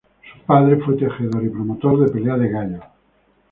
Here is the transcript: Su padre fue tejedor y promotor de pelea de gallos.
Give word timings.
Su 0.35 0.43
padre 0.47 0.77
fue 0.77 0.95
tejedor 0.95 1.43
y 1.43 1.49
promotor 1.49 1.99
de 1.99 2.11
pelea 2.11 2.35
de 2.35 2.49
gallos. 2.49 2.81